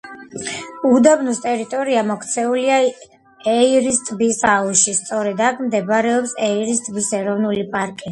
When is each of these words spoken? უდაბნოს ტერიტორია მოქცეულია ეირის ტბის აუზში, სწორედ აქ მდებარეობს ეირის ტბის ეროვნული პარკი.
უდაბნოს 0.91 1.41
ტერიტორია 1.41 1.99
მოქცეულია 2.11 2.79
ეირის 3.51 3.99
ტბის 4.07 4.39
აუზში, 4.53 4.95
სწორედ 5.01 5.43
აქ 5.49 5.61
მდებარეობს 5.67 6.33
ეირის 6.49 6.83
ტბის 6.87 7.11
ეროვნული 7.19 7.67
პარკი. 7.77 8.09